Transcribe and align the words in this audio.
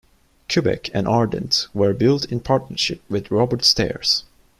"Quebec" 0.51 0.89
and 0.95 1.07
"Ardent" 1.07 1.67
were 1.75 1.93
built 1.93 2.25
in 2.25 2.39
partnership 2.39 3.03
with 3.07 3.29
Robert 3.29 3.63
Stares. 3.63 4.23